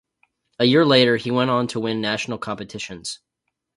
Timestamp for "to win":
1.67-2.01